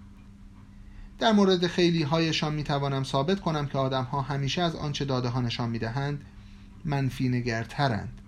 در 1.19 1.33
مورد 1.33 1.67
خیلی 1.67 2.03
هایشان 2.03 2.55
می 2.55 2.65
توانم 2.65 3.05
ثابت 3.05 3.41
کنم 3.41 3.67
که 3.67 3.79
آدم 3.79 4.05
ها 4.05 4.21
همیشه 4.21 4.63
از 4.63 4.77
آنچه 4.77 5.05
داده 5.05 5.29
ها 5.29 5.41
نشان 5.41 5.71
می 5.71 5.79
دهند 5.79 6.25
منفی 6.85 7.29
نگرترند. 7.29 8.21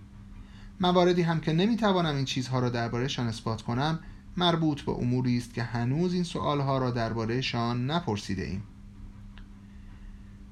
مواردی 0.81 1.23
هم 1.23 1.41
که 1.41 1.53
نمی 1.53 1.77
توانم 1.77 2.17
این 2.17 2.25
چیزها 2.25 2.59
را 2.59 2.69
دربارهشان 2.69 3.27
اثبات 3.27 3.63
کنم 3.63 3.99
مربوط 4.37 4.81
به 4.81 4.93
اموری 4.93 5.39
است 5.39 5.55
که 5.55 5.63
هنوز 5.63 6.15
این 6.15 6.25
سوالها 6.25 6.79
را 6.79 6.91
دربارهشان 6.91 7.91
نپرسیده 7.91 8.43
ایم. 8.43 8.63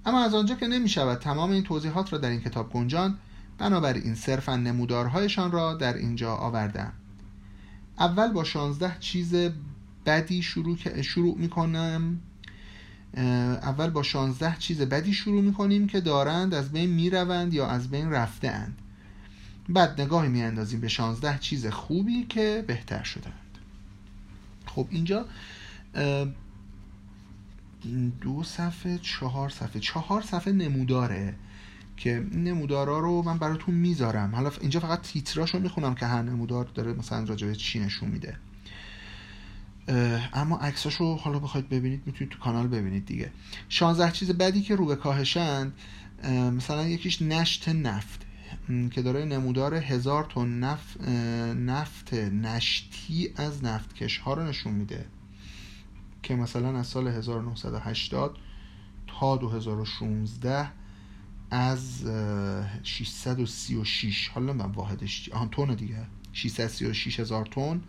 اما 0.06 0.24
از 0.24 0.34
آنجا 0.34 0.54
که 0.54 0.66
نمی 0.66 0.88
شود 0.88 1.18
تمام 1.18 1.50
این 1.50 1.62
توضیحات 1.62 2.12
را 2.12 2.18
در 2.18 2.30
این 2.30 2.40
کتاب 2.40 2.70
گنجان 2.72 3.18
بنابراین 3.58 4.14
صرفا 4.14 4.56
نمودارهایشان 4.56 5.52
را 5.52 5.74
در 5.74 5.94
اینجا 5.94 6.34
آوردم. 6.34 6.92
اول 7.98 8.32
با 8.32 8.44
شانزده 8.44 8.96
چیز 9.00 9.34
بدی 10.06 10.42
شروع, 10.42 11.02
شروع 11.02 11.38
می 11.38 11.48
کنم 11.48 12.20
اول 13.62 13.90
با 13.90 14.02
شانزده 14.02 14.56
چیز 14.58 14.80
بدی 14.80 15.12
شروع 15.12 15.42
می 15.42 15.52
کنیم 15.52 15.86
که 15.86 16.00
دارند 16.00 16.54
از 16.54 16.72
بین 16.72 16.90
می 16.90 17.10
روند 17.10 17.54
یا 17.54 17.66
از 17.66 17.90
بین 17.90 18.10
رفته 18.10 18.48
اند 18.48 18.78
بعد 19.68 20.00
نگاهی 20.00 20.28
می 20.28 20.42
اندازیم 20.42 20.80
به 20.80 20.88
شانزده 20.88 21.38
چیز 21.38 21.66
خوبی 21.66 22.24
که 22.24 22.64
بهتر 22.66 23.02
شدند. 23.02 23.58
خب 24.66 24.86
اینجا 24.90 25.24
دو 28.20 28.42
صفحه 28.42 28.98
چهار 28.98 29.48
صفحه. 29.48 29.80
چهار 29.80 30.22
صفحه 30.22 30.52
نموداره. 30.52 31.34
که 32.02 32.26
نمودارا 32.32 32.98
رو 32.98 33.22
من 33.22 33.38
براتون 33.38 33.74
می‌ذارم. 33.74 34.34
حالا 34.34 34.50
اینجا 34.60 34.80
فقط 34.80 35.02
تیتراشو 35.02 35.58
می‌خونم 35.58 35.94
که 35.94 36.06
هر 36.06 36.22
نمودار 36.22 36.64
داره 36.64 36.92
مثلا 36.92 37.24
راجع 37.24 37.46
به 37.46 37.54
چی 37.54 37.80
نشون 37.80 38.08
میده. 38.08 38.36
اما 40.32 40.56
عکساشو 40.56 41.14
حالا 41.14 41.38
بخواید 41.38 41.68
ببینید 41.68 42.02
می‌تونید 42.06 42.32
تو 42.32 42.38
کانال 42.38 42.68
ببینید 42.68 43.06
دیگه. 43.06 43.30
16 43.68 44.12
چیز 44.12 44.30
بدی 44.30 44.62
که 44.62 44.76
رو 44.76 44.86
به 44.86 44.96
کاهشند 44.96 45.72
مثلا 46.56 46.88
یکیش 46.88 47.22
نشت 47.22 47.68
نفت 47.68 48.26
که 48.90 49.02
داره 49.02 49.24
نمودار 49.24 49.74
هزار 49.74 50.24
تن 50.34 50.58
نفت, 50.58 51.00
نفت 51.56 52.14
نشتی 52.14 53.32
از 53.36 53.64
نفتکش 53.64 54.18
ها 54.18 54.34
رو 54.34 54.42
نشون 54.42 54.72
میده. 54.72 55.04
که 56.22 56.34
مثلا 56.34 56.78
از 56.78 56.86
سال 56.86 57.08
1980 57.08 58.36
تا 59.06 59.36
2016 59.36 60.68
از 61.52 62.04
636 62.82 64.28
حالا 64.28 64.52
من 64.52 64.64
واحدش 64.64 65.28
آن 65.32 65.48
تون 65.48 65.74
دیگه. 65.74 65.96
636 66.32 67.20
هزار 67.20 67.46
تن. 67.46 67.80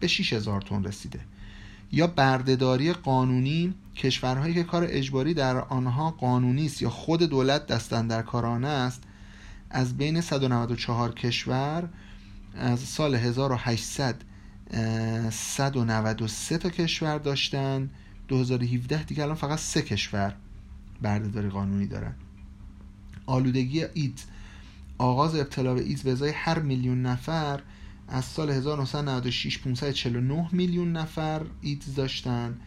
به 0.00 0.06
6 0.06 0.32
هزار 0.32 0.60
تن 0.60 0.84
رسیده. 0.84 1.20
یا 1.92 2.06
بردهداری 2.06 2.92
قانونی 2.92 3.74
کشورهایی 3.96 4.54
که 4.54 4.62
کار 4.62 4.86
اجباری 4.88 5.34
در 5.34 5.56
آنها 5.56 6.10
قانونی 6.10 6.66
است 6.66 6.82
یا 6.82 6.90
خود 6.90 7.22
دولت 7.22 7.66
دستن 7.66 8.06
در 8.06 8.22
کارانه 8.22 8.68
است 8.68 9.02
از 9.70 9.96
بین 9.96 10.20
194 10.20 11.12
کشور 11.14 11.88
از 12.54 12.80
سال 12.80 13.14
1800 13.14 14.24
193 15.30 16.58
تا 16.58 16.70
کشور 16.70 17.18
داشتن. 17.18 17.90
2017 18.28 19.02
دیگه 19.02 19.22
الان 19.22 19.34
فقط 19.34 19.58
سه 19.58 19.82
کشور 19.82 20.34
بردهداری 21.02 21.48
قانونی 21.48 21.86
دارن. 21.86 22.14
آلودگی 23.26 23.84
ایدز 23.94 24.22
آغاز 24.98 25.34
ابتلا 25.34 25.74
به 25.74 25.82
ایدز 25.82 26.02
به 26.02 26.32
هر 26.32 26.58
میلیون 26.58 27.02
نفر 27.02 27.60
از 28.08 28.24
سال 28.24 28.50
1996 28.50 29.58
549 29.58 30.48
میلیون 30.52 30.92
نفر 30.92 31.42
ایدز 31.60 31.94
داشتن. 31.94 32.60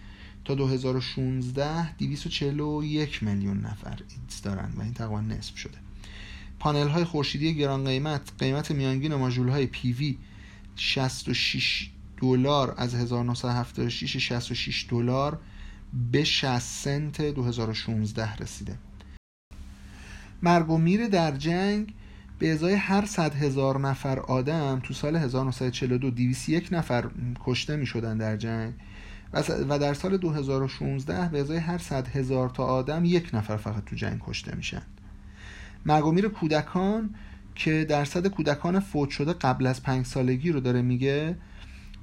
تا 0.45 0.55
2016 0.55 1.95
241 1.95 3.24
میلیون 3.24 3.57
نفر 3.57 4.00
ایدز 4.09 4.41
دارن 4.41 4.71
و 4.75 4.81
این 4.81 4.93
تقریبا 4.93 5.21
نصف 5.21 5.57
شده. 5.57 5.77
پانل 6.59 6.88
های 6.88 7.03
خورشیدی 7.03 7.55
گران 7.55 7.83
قیمت 7.83 8.31
قیمت 8.39 8.71
میانگین 8.71 9.15
ماژول 9.15 9.50
های 9.50 9.65
پی 9.65 9.93
وی 9.93 10.17
66 10.75 11.89
دلار 12.17 12.74
از 12.77 12.95
1976 12.95 14.17
66 14.17 14.85
دلار 14.89 15.39
به 16.12 16.24
60 16.24 16.59
سنت 16.59 17.21
2016 17.21 18.35
رسیده. 18.35 18.77
مرگ 20.45 20.69
و 20.69 20.77
میر 20.77 21.07
در 21.07 21.31
جنگ 21.31 21.93
به 22.39 22.51
ازای 22.51 22.73
هر 22.73 23.05
صد 23.05 23.35
هزار 23.35 23.79
نفر 23.79 24.19
آدم 24.19 24.79
تو 24.83 24.93
سال 24.93 25.15
1942 25.15 26.11
201 26.11 26.67
نفر 26.71 27.05
کشته 27.45 27.75
می 27.75 27.85
شدن 27.85 28.17
در 28.17 28.37
جنگ 28.37 28.73
و 29.69 29.79
در 29.79 29.93
سال 29.93 30.17
2016 30.17 31.29
به 31.29 31.41
ازای 31.41 31.57
هر 31.57 31.77
صد 31.77 32.07
هزار 32.07 32.49
تا 32.49 32.65
آدم 32.65 33.05
یک 33.05 33.29
نفر 33.33 33.57
فقط 33.57 33.85
تو 33.85 33.95
جنگ 33.95 34.21
کشته 34.27 34.55
میشن. 34.55 34.81
مرگ 35.85 36.05
و 36.05 36.11
میر 36.11 36.27
کودکان 36.27 37.15
که 37.55 37.85
درصد 37.89 38.27
کودکان 38.27 38.79
فوت 38.79 39.09
شده 39.09 39.33
قبل 39.33 39.67
از 39.67 39.83
پنج 39.83 40.05
سالگی 40.05 40.51
رو 40.51 40.59
داره 40.59 40.81
میگه 40.81 41.35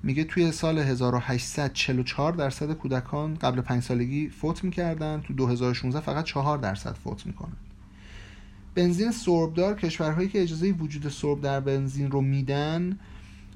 میگه 0.02 0.24
توی 0.24 0.52
سال 0.52 0.78
1844 0.78 2.32
درصد 2.32 2.72
کودکان 2.72 3.34
قبل 3.34 3.60
پنج 3.60 3.82
سالگی 3.82 4.28
فوت 4.28 4.64
می‌کردن 4.64 5.20
تو 5.20 5.34
2016 5.34 6.00
فقط 6.00 6.24
4 6.24 6.58
درصد 6.58 6.92
فوت 6.92 7.26
می‌کنن. 7.26 7.56
بنزین 8.74 9.10
سربدار 9.10 9.74
کشورهایی 9.74 10.28
که 10.28 10.42
اجازه 10.42 10.72
وجود 10.72 11.08
سرب 11.08 11.40
در 11.40 11.60
بنزین 11.60 12.10
رو 12.10 12.20
میدن 12.20 12.98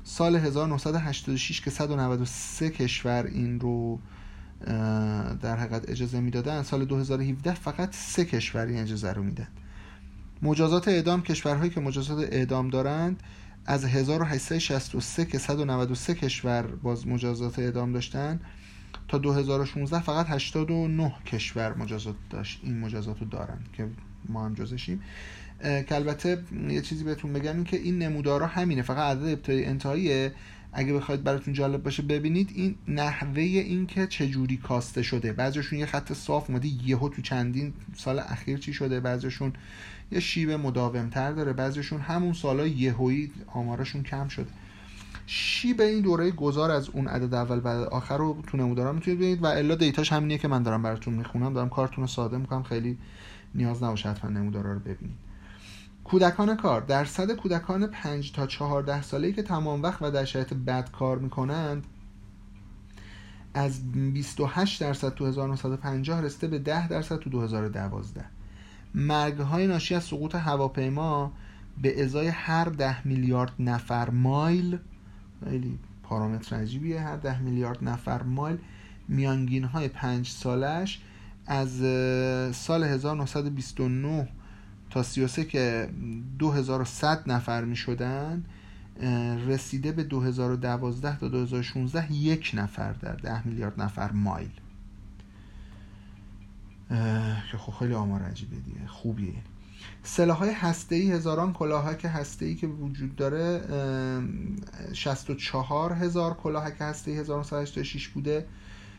سال 0.05 0.37
1986 0.37 1.61
که 1.61 1.71
193 1.71 2.71
کشور 2.71 3.27
این 3.33 3.61
رو 3.61 3.99
در 5.41 5.57
حقیقت 5.57 5.91
اجازه 5.91 6.21
می‌دادن 6.21 6.63
سال 6.63 6.85
2017 6.85 7.55
فقط 7.55 7.95
سه 7.95 8.25
کشور 8.25 8.67
این 8.67 8.79
اجازه 8.79 9.13
رو 9.13 9.23
میدن. 9.23 9.49
مجازات 10.43 10.89
اعدام 10.89 11.23
کشورهایی 11.23 11.71
که 11.71 11.81
مجازات 11.81 12.29
اعدام 12.33 12.69
دارند 12.69 13.23
از 13.67 13.85
1863 13.85 15.25
که 15.25 15.39
193 15.39 16.15
کشور 16.15 16.63
باز 16.63 17.07
مجازات 17.07 17.59
اعدام 17.59 17.93
داشتن 17.93 18.41
تا 19.09 19.19
2016 19.19 20.01
فقط 20.01 20.27
89 20.31 21.15
کشور 21.27 21.75
مجازات 21.75 22.15
داشت 22.31 22.61
این 22.63 22.81
مجازات 22.81 23.21
رو 23.21 23.27
دارن 23.27 23.59
که 23.73 23.89
ما 24.29 24.45
هم 24.45 24.55
جزشیم 24.55 25.03
که 25.63 25.95
البته 25.95 26.39
یه 26.69 26.81
چیزی 26.81 27.05
بهتون 27.05 27.33
بگم 27.33 27.55
این 27.55 27.65
که 27.65 27.77
این 27.77 27.99
نمودارا 27.99 28.47
همینه 28.47 28.83
فقط 28.83 29.17
عدد 29.17 29.29
ابتدایی 29.29 29.65
انتهاییه. 29.65 30.33
اگه 30.73 30.93
بخواید 30.93 31.25
براتون 31.25 31.55
جالب 31.55 31.83
باشه 31.83 32.03
ببینید 32.03 32.51
این 32.55 32.75
نحوه 32.89 33.43
این 33.43 33.87
که 33.87 34.07
چجوری 34.07 34.57
کاسته 34.57 35.03
شده. 35.03 35.33
بعضیشون 35.33 35.79
یه 35.79 35.87
خط 35.87 36.13
صاف 36.13 36.51
اومده 36.51 36.69
یهو 36.87 37.09
تو 37.09 37.23
چندین 37.23 37.73
سال 37.95 38.19
اخیر 38.19 38.59
چی 38.59 38.73
شده؟ 38.73 39.01
بعضیشون 39.01 39.53
یه 40.13 40.21
شیب 40.21 40.51
مداومتر 40.51 41.33
داره. 41.33 41.53
بعضیشون 41.53 42.01
همون 42.01 42.33
سالا 42.33 42.67
یهویی 42.67 43.33
آمارشون 43.47 44.03
کم 44.03 44.29
شده. 44.29 44.51
شیب 45.27 45.81
این 45.81 46.01
دوره 46.01 46.31
گذار 46.31 46.71
از 46.71 46.89
اون 46.89 47.09
عدد 47.09 47.35
اول 47.35 47.61
بعد 47.61 47.81
آخر 47.81 48.19
رو 48.19 48.43
تو 48.47 48.57
نمودارا 48.57 48.93
می‌تونید 48.93 49.19
ببینید 49.19 49.43
و 49.43 49.47
الا 49.47 49.75
دیتاش 49.75 50.13
همینیه 50.13 50.39
که 50.39 50.49
من 50.49 50.63
دارم 50.63 50.83
براتون 50.83 51.15
می‌خونم. 51.15 51.55
دارم 51.55 51.69
کارتون 51.69 52.07
ساده 52.07 52.39
می‌کنم. 52.39 52.63
خیلی 52.63 52.99
نیاز 53.57 53.83
نباشه 53.83 54.11
حتما 54.11 54.31
نمودارا 54.31 54.73
رو 54.73 54.79
ببینید. 54.79 55.17
کودکان 56.05 56.57
کار. 56.57 56.81
درصد 56.81 57.31
کودکان 57.33 57.87
5 57.87 58.33
تا 58.33 58.47
14 58.47 59.03
ساله‌ای 59.03 59.33
که 59.33 59.43
تمام 59.43 59.83
وقت 59.83 60.03
و 60.03 60.11
در 60.11 60.25
شرایط 60.25 60.55
بد 60.55 60.91
کار 60.91 61.19
می‌کنند 61.19 61.87
از 63.55 63.93
28 63.93 64.81
درصد 64.81 65.15
تو 65.15 65.27
1950 65.27 66.21
رسیده 66.21 66.47
به 66.47 66.59
10 66.59 66.89
درصد 66.89 67.19
تو 67.19 67.31
2012 67.31 68.25
مرگ 68.95 69.39
های 69.39 69.67
ناشی 69.67 69.95
از 69.95 70.05
سقوط 70.05 70.35
هواپیما 70.35 71.33
به 71.83 72.05
ازای 72.05 72.29
هر 72.29 72.65
10 72.65 73.07
میلیارد 73.07 73.53
نفر 73.59 74.11
مایل 74.11 74.79
خیلی 75.45 75.79
پارامتر 76.03 76.57
عجیبیه 76.57 77.01
هر 77.01 77.17
10 77.17 77.43
میلیارد 77.43 77.79
نفر 77.83 78.23
مایل 78.23 78.59
میانگین 79.09 79.65
های 79.65 79.89
5 79.89 80.31
سالش 80.31 81.01
از 81.47 81.71
سال 82.57 82.85
1929 82.85 84.29
تا 84.91 85.03
33 85.03 85.45
که 85.45 85.89
2100 86.39 87.23
نفر 87.27 87.65
می 87.65 87.77
شدن 87.77 88.45
رسیده 89.47 89.93
به 89.93 90.05
2012 90.05 91.19
تا 91.19 91.29
2016 91.29 92.13
یک 92.13 92.51
نفر 92.55 92.93
در 92.93 93.13
10 93.13 93.47
میلیارد 93.47 93.81
نفر 93.81 94.13
مایل. 94.13 94.51
که 97.51 97.59
خب 97.59 97.73
خیلی 97.73 97.95
آمار 97.95 98.23
عجیبه 98.23 98.57
دیگه 98.57 98.87
خوبیه. 98.87 99.35
سلاح 100.03 100.37
های 100.37 100.51
هسته 100.51 100.95
ای 100.95 101.13
هزاران 101.13 101.53
کلاهک 101.53 102.05
هسته 102.05 102.47
ای 102.47 102.55
که 102.55 102.67
وجود 102.67 103.17
داره 103.17 103.61
64 104.93 105.93
هزار 105.93 106.35
کلاهک 106.35 106.75
هسته 106.81 107.11
ای 107.11 107.19
1986 107.19 108.09
بوده. 108.09 108.47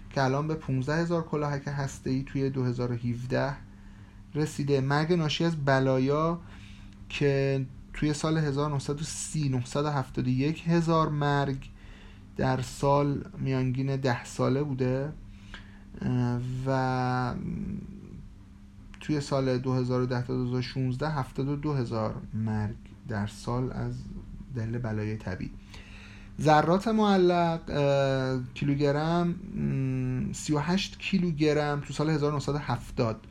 که 0.09 0.23
الان 0.23 0.47
به 0.47 0.55
15 0.55 0.95
هزار 0.95 1.23
کلاهک 1.23 1.63
هسته 1.67 2.09
ای 2.09 2.23
توی 2.23 2.49
2017 2.49 3.53
رسیده. 4.35 4.81
مرگ 4.81 5.13
ناشی 5.13 5.43
از 5.43 5.65
بلایا 5.65 6.39
که 7.09 7.65
توی 7.93 8.13
سال 8.13 8.37
1930 8.37 9.49
971 9.49 10.63
هزار 10.67 11.09
مرگ 11.09 11.69
در 12.37 12.61
سال 12.61 13.25
میانگین 13.37 13.95
ده 13.95 14.25
ساله 14.25 14.63
بوده. 14.63 15.13
و 16.65 17.33
توی 18.99 19.21
سال 19.21 19.57
2010 19.57 20.21
تا 20.21 20.33
2016 20.33 21.09
72 21.09 21.73
هزار 21.73 22.15
مرگ 22.33 22.75
در 23.07 23.27
سال 23.27 23.71
از 23.71 23.93
دلیل 24.55 24.77
بلای 24.77 25.17
طبیعی. 25.17 25.51
ذرات 26.41 26.87
معلق 26.87 27.61
کیلوگرم 28.53 29.35
38 30.33 30.99
کیلوگرم 30.99 31.81
تو 31.81 31.93
سال 31.93 32.09
1970 32.09 33.27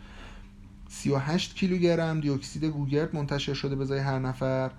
38 0.88 1.54
کیلوگرم 1.54 2.20
دیوکسید 2.20 2.64
گوگرد 2.64 3.16
منتشر 3.16 3.54
شده 3.54 3.76
به 3.76 3.82
ازای 3.82 3.98
هر 3.98 4.18
نفر 4.18 4.70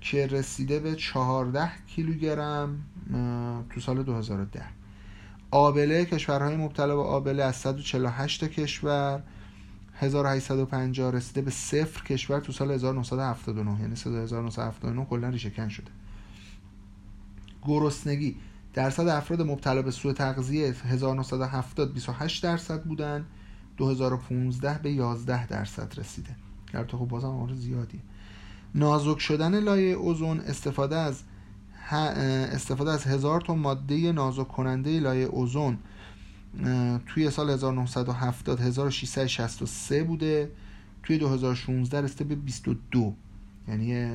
که 0.00 0.26
رسیده 0.26 0.80
به 0.80 0.94
14 0.94 1.70
کیلوگرم 1.86 2.84
تو 3.70 3.80
سال 3.80 4.02
2010 4.02 4.62
آبله 5.50 6.04
کشورهای 6.04 6.56
مبتلا 6.56 6.96
به 6.96 7.02
آبله 7.02 7.44
از 7.44 7.56
148 7.56 8.44
کشور 8.44 9.22
1850 9.94 11.12
رسیده 11.12 11.42
به 11.42 11.50
صفر 11.50 12.04
کشور 12.04 12.40
تو 12.40 12.52
سال 12.52 12.70
1979 12.70 13.80
یعنی 13.80 13.96
سال 13.96 14.14
1979 14.14 15.04
کلا 15.04 15.28
ریشهکن 15.28 15.68
شده. 15.68 15.90
گرسنگی. 17.62 18.36
درصد 18.74 19.08
افراد 19.08 19.42
مبتلا 19.42 19.82
به 19.82 19.90
سوء 19.90 20.12
تغذیه 20.12 20.74
1970 20.84 21.94
28 21.94 22.42
درصد 22.42 22.82
بودن. 22.82 23.24
2015 23.76 24.80
به 24.82 24.92
11 24.92 25.46
درصد 25.46 25.92
رسیده. 25.96 26.36
البته 26.74 26.96
خب 26.96 27.04
بازم 27.04 27.28
آمار 27.28 27.54
زیادی 27.54 28.00
نازک 28.74 29.18
شدن 29.18 29.60
لایه 29.60 29.94
اوزون 29.94 30.40
استفاده 30.40 30.96
از 30.96 31.22
استفاده 31.92 32.90
از 32.90 33.04
هزار 33.04 33.40
تا 33.40 33.54
ماده 33.54 34.12
نازک 34.12 34.48
کننده 34.48 35.00
لایه 35.00 35.24
اوزون 35.24 35.78
توی 37.06 37.30
سال 37.30 37.50
1970 37.50 38.60
1663 38.60 40.04
بوده. 40.04 40.50
توی 41.02 41.18
2016 41.18 42.00
رسیده 42.00 42.24
به 42.24 42.34
22 42.34 43.14
یعنی 43.68 44.10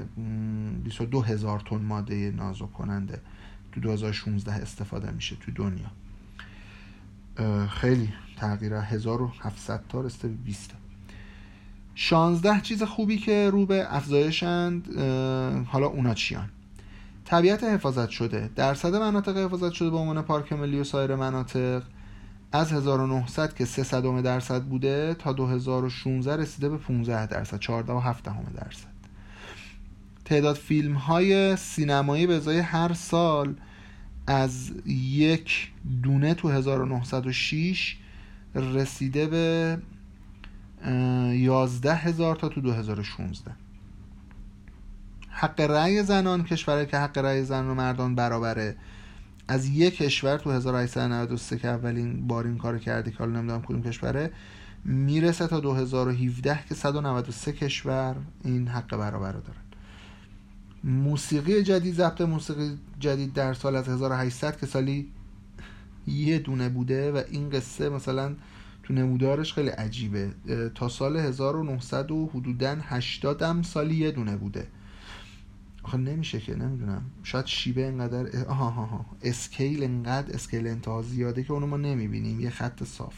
22 0.83 1.21
هزار 1.21 1.59
تن 1.59 1.81
ماده 1.81 2.31
نازک 2.31 2.73
کننده 2.73 3.21
تو 3.75 3.81
2016 3.81 4.51
استفاده 4.51 5.11
میشه 5.11 5.35
تو 5.35 5.51
دنیا. 5.51 5.91
خیلی 7.67 8.13
تغییر 8.37 8.73
1700 8.73 9.83
تا 9.89 10.01
به 10.01 10.27
20 10.27 10.71
16 11.95 12.61
چیز 12.61 12.83
خوبی 12.83 13.17
که 13.17 13.49
رو 13.49 13.65
به 13.65 13.95
افزایشند 13.95 14.99
حالا 15.67 15.87
اونا 15.87 16.13
چیان؟ 16.13 16.49
طبیعت 17.25 17.63
حفاظت 17.63 18.09
شده. 18.09 18.49
درصد 18.55 18.95
مناطق 18.95 19.37
حفاظت 19.37 19.71
شده 19.71 19.89
به 19.89 19.97
عنوان 19.97 20.21
پارک 20.21 20.53
ملی 20.53 20.79
و 20.79 20.83
سایر 20.83 21.15
مناطق. 21.15 21.83
از 22.51 22.73
1900 22.73 23.55
که 23.55 23.65
300 23.65 24.21
درصد 24.21 24.63
بوده 24.63 25.15
تا 25.19 25.33
2016 25.33 26.37
رسیده 26.37 26.69
به 26.69 26.77
15 26.77 27.27
درصد 27.27 27.59
14 27.59 27.93
و 27.93 27.99
7 27.99 28.23
درصد. 28.55 28.94
تعداد 30.25 30.55
فیلم 30.55 30.93
های 30.93 31.55
سینمایی 31.55 32.27
به 32.27 32.35
ازای 32.35 32.59
هر 32.59 32.93
سال 32.93 33.55
از 34.27 34.71
یک 34.85 35.71
دونه 36.03 36.33
تو 36.33 36.49
1906 36.49 37.97
رسیده 38.55 39.27
به 39.27 39.77
11 41.33 41.95
هزار 41.95 42.35
تا 42.35 42.49
تو 42.49 42.61
2016 42.61 43.51
حق 45.29 45.61
رأی 45.61 46.03
زنان 46.03 46.43
کشوره 46.43 46.85
که 46.85 46.97
حق 46.97 47.17
رأی 47.17 47.43
زن 47.43 47.65
و 47.65 47.73
مردان 47.73 48.15
برابره 48.15 48.75
از 49.47 49.69
یک 49.69 49.97
کشور 49.97 50.37
تو 50.37 50.51
1893 50.51 51.57
که 51.57 51.67
اولین 51.67 52.27
بار 52.27 52.45
این 52.45 52.57
کار 52.57 52.79
کرده 52.79 53.11
که 53.11 53.17
حالا 53.17 53.31
نمی‌دونم 53.31 53.61
کدوم 53.61 53.83
کشوره 53.83 54.31
می‌رسه 54.85 55.47
تا 55.47 55.59
2017 55.59 56.59
که 56.69 56.75
193 56.75 57.53
کشور 57.53 58.15
این 58.43 58.67
حق 58.67 58.97
برابر 58.97 59.31
رو 59.31 59.41
دارن 59.41 59.64
موسیقی 60.85 61.63
جدید 61.63 61.95
ضبط 61.95 62.21
موسیقی 62.21 62.77
جدید 62.99 63.33
در 63.33 63.53
سال 63.53 63.75
از 63.75 63.89
1800 63.89 64.59
که 64.59 64.65
سالی 64.65 65.11
یه 66.07 66.39
دونه 66.39 66.69
بوده 66.69 67.11
و 67.11 67.21
این 67.29 67.49
قصه 67.49 67.89
مثلا 67.89 68.35
تو 68.83 68.93
نمودارش 68.93 69.53
خیلی 69.53 69.69
عجیبه. 69.69 70.31
تا 70.75 70.87
سال 70.89 71.17
1900 71.17 72.11
و 72.11 72.29
حدودا 72.33 72.77
80 72.81 73.41
هم 73.41 73.63
سالی 73.63 73.95
یه 73.95 74.11
دونه 74.11 74.37
بوده. 74.37 74.67
آخه 75.83 75.97
نمیشه 75.97 76.39
که 76.39 76.55
نمی‌دونم. 76.55 77.01
شاید 77.23 77.45
شیبه 77.45 77.85
انقدر 77.85 78.45
آها 78.45 78.69
ها 78.69 79.05
اسکیل 79.21 79.83
انقدر 79.83 80.33
اسکیل 80.33 80.67
انتها 80.67 81.01
زیاده 81.01 81.43
که 81.43 81.53
اونو 81.53 81.67
ما 81.67 81.77
نمی‌بینیم. 81.77 82.39
یه 82.39 82.49
خط 82.49 82.83
صاف. 82.83 83.13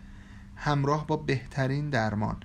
همراه 0.62 1.06
با 1.06 1.16
بهترین 1.16 1.90
درمان. 1.90 2.36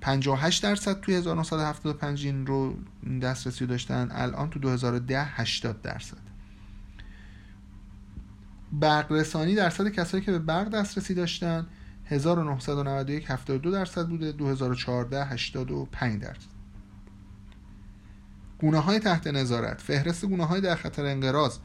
58 0.00 0.62
درصد 0.62 1.00
توی 1.00 1.14
1975 1.14 2.26
این 2.26 2.46
رو 2.46 2.76
دسترسی 3.22 3.66
داشتن 3.66 4.08
الان 4.12 4.50
تو 4.50 4.58
2010 4.58 5.24
80 5.24 5.82
درصد. 5.82 6.16
برق 8.72 9.12
رسانی 9.12 9.54
درصد 9.54 9.88
کسایی 9.88 10.24
که 10.24 10.32
به 10.32 10.38
برق 10.38 10.68
دسترسی 10.68 11.14
داشتن 11.14 11.66
1991 12.04 13.30
72 13.30 13.70
درصد 13.70 14.08
بوده 14.08 14.32
2014 14.32 15.24
85 15.24 16.22
درصد. 16.22 16.52
گونه 18.58 18.78
های 18.78 18.98
تحت 18.98 19.26
نظارت. 19.26 19.80
فهرست 19.80 20.24
گونه 20.24 20.44
های 20.44 20.60
در 20.60 20.76
خطر 20.76 21.06
انقراض 21.06 21.58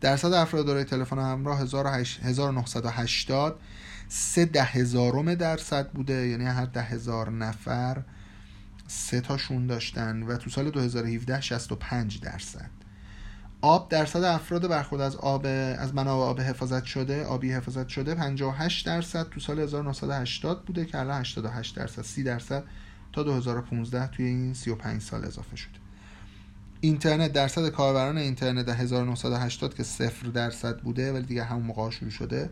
درصد 0.00 0.32
افراد 0.32 0.66
دارای 0.66 0.84
تلفن 0.84 1.18
همراه 1.18 1.60
1980 1.60 3.60
سه 4.08 4.44
ده 4.44 4.64
هزارم 4.64 5.34
درصد 5.34 5.90
بوده 5.90 6.28
یعنی 6.28 6.44
هر 6.44 6.64
ده 6.64 6.82
هزار 6.82 7.30
نفر 7.30 8.02
سه 8.86 9.20
تاشون 9.20 9.66
داشتن 9.66 10.22
و 10.22 10.36
تو 10.36 10.50
سال 10.50 10.70
2017 10.70 11.40
65 11.40 12.20
درصد. 12.20 12.70
آب 13.66 13.88
درصد 13.88 14.22
افراد 14.22 14.68
برخورد 14.68 15.02
از 15.02 15.16
آب 15.16 15.46
از 15.78 15.94
منابع 15.94 16.24
آب 16.24 16.40
حفاظت 16.40 16.84
شده 16.84 17.24
آبی 17.24 17.52
حفاظت 17.52 17.88
شده 17.88 18.14
58 18.14 18.86
درصد 18.86 19.28
تو 19.28 19.40
سال 19.40 19.60
1980 19.60 20.64
بوده 20.64 20.84
که 20.84 20.98
الان 20.98 21.20
88 21.20 21.76
درصد 21.76 22.02
30 22.02 22.22
درصد 22.22 22.64
تا 23.12 23.22
2015 23.22 24.06
توی 24.06 24.26
این 24.26 24.54
35 24.54 25.02
سال 25.02 25.24
اضافه 25.24 25.56
شده. 25.56 25.78
اینترنت 26.80 27.32
درصد 27.32 27.68
کاربران 27.68 28.18
اینترنت 28.18 28.66
در 28.66 28.74
1980 28.74 29.74
که 29.74 29.82
صفر 29.82 30.26
درصد 30.26 30.78
بوده 30.78 31.12
ولی 31.12 31.26
دیگه 31.26 31.44
همون 31.44 31.62
موقع 31.62 31.90
شروع 31.90 32.10
شده 32.10 32.50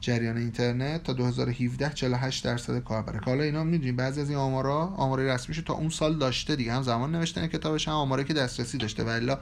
جریان 0.00 0.36
اینترنت 0.36 1.02
تا 1.02 1.12
2017 1.12 1.90
48 1.94 2.44
درصد 2.44 2.78
کاربره 2.78 3.18
که 3.18 3.24
حالا 3.24 3.42
اینا 3.42 3.64
می‌دونیم 3.64 3.96
بعضی 3.96 4.20
از 4.20 4.28
این 4.28 4.38
آمارا 4.38 4.86
آمارای 4.86 5.28
رسمیشو 5.28 5.62
تا 5.62 5.74
اون 5.74 5.88
سال 5.88 6.18
داشته 6.18 6.56
دیگه. 6.56 6.72
هم 6.72 6.82
زمان 6.82 7.12
نوشتن 7.14 7.46
کتابش 7.46 7.88
هم 7.88 7.94
آماره 7.94 8.24
که 8.24 8.34
دسترسی 8.34 8.78
داشته. 8.78 9.04
ولی 9.04 9.36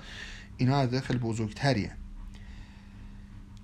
اینا 0.56 0.80
عدد 0.80 1.00
خیلی 1.00 1.18
بزرگتریه. 1.18 1.92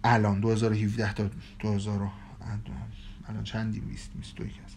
الان 0.04 0.40
2017 0.40 1.12
تا 1.12 1.30
2000 1.58 2.10
الان 3.28 3.44
چندیم 3.44 3.84
20 3.84 4.10
21 4.14 4.52
هست. 4.64 4.76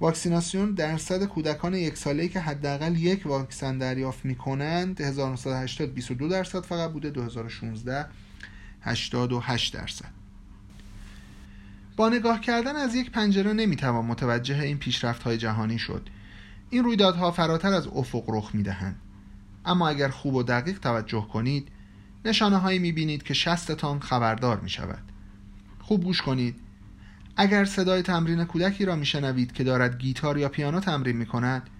واکسیناسیون 0.00 0.70
درصد 0.70 1.24
کودکان 1.24 1.74
یک 1.74 1.96
ساله 1.96 2.28
که 2.28 2.40
حداقل 2.40 2.96
یک 2.96 3.26
واکسن 3.26 3.78
دریافت 3.78 4.24
می‌کنند 4.24 5.00
1980 5.00 5.94
22 5.94 6.28
درصد 6.28 6.60
فقط 6.60 6.90
بوده 6.90 7.10
2016 7.10 8.06
88 8.82 9.74
درصد. 9.74 10.10
با 11.96 12.08
نگاه 12.08 12.40
کردن 12.40 12.76
از 12.76 12.94
یک 12.94 13.10
پنجره 13.10 13.52
نمی‌توان 13.52 14.04
متوجه 14.04 14.60
این 14.60 14.78
پیشرفت 14.78 15.22
های 15.22 15.38
جهانی 15.38 15.78
شد. 15.78 16.08
این 16.70 16.84
رویدادها 16.84 17.30
فراتر 17.30 17.72
از 17.72 17.86
افق 17.86 18.24
رخ 18.28 18.50
می‌دهند. 18.54 18.96
اما 19.64 19.88
اگر 19.88 20.08
خوب 20.08 20.34
و 20.34 20.42
دقیق 20.42 20.78
توجه 20.78 21.26
کنید 21.32 21.68
نشانه 22.24 22.56
هایی 22.56 22.78
می‌بینید 22.78 23.22
که 23.22 23.34
شستتان 23.34 24.00
خبردار 24.00 24.60
می 24.60 24.70
شود 24.70 25.02
خوب 25.80 26.04
گوش 26.04 26.22
کنید. 26.22 26.56
اگر 27.36 27.64
صدای 27.64 28.02
تمرین 28.02 28.44
کودکی 28.44 28.84
را 28.84 28.96
میشنوید 28.96 29.52
که 29.52 29.64
دارد 29.64 29.98
گیتار 29.98 30.38
یا 30.38 30.48
پیانو 30.48 30.80
تمرین 30.80 31.16
می 31.16 31.26
کند 31.26 31.70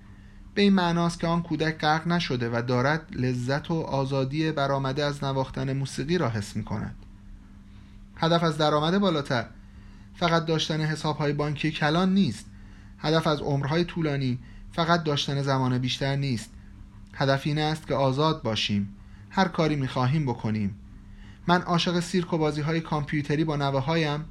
به 0.55 0.63
این 0.63 0.73
معناست 0.73 1.21
که 1.21 1.27
آن 1.27 1.43
کودک 1.43 1.79
غرق 1.79 2.09
نشده 2.09 2.51
و 2.53 2.63
دارد 2.63 3.07
لذت 3.13 3.71
و 3.71 3.75
آزادی 3.75 4.53
برآمده 4.53 5.05
از 5.05 5.25
نواختن 5.25 5.73
موسیقی 5.73 6.19
را 6.19 6.29
حس 6.29 6.57
می 6.57 6.65
کند 6.65 6.95
هدف 8.17 8.43
از 8.43 8.59
درآمد 8.59 8.99
بالاتر 8.99 9.47
فقط 10.15 10.47
داشتن 10.47 10.81
حسابهای 10.81 11.33
بانکی 11.33 11.71
کلان 11.71 12.15
نیست. 12.15 12.47
هدف 12.99 13.27
از 13.27 13.41
عمرهای 13.41 13.85
طولانی 13.85 14.39
فقط 14.73 15.03
داشتن 15.03 15.43
زمان 15.43 15.79
بیشتر 15.79 16.17
نیست. 16.17 16.51
هدف 17.15 17.47
این 17.47 17.59
است 17.59 17.87
که 17.87 17.95
آزاد 17.95 18.43
باشیم. 18.43 18.97
هر 19.31 19.49
کاری 19.49 19.77
می‌خواهیم 19.77 20.27
بکنیم. 20.27 20.75
من 21.47 21.63
عاشق 21.63 22.01
سیرک 22.01 22.33
و 22.33 22.39
بازی 22.39 22.61
های 22.61 22.81
کامپیوتری 22.81 23.45
با 23.45 23.57
نوه 23.57 23.81
هایم 23.81 24.25